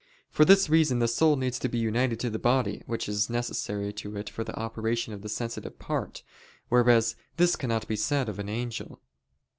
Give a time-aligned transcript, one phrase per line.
[0.31, 3.93] For this reason the soul needs to be united to the body, which is necessary
[3.93, 6.23] to it for the operation of the sensitive part:
[6.69, 8.99] whereas this cannot be said of an angel.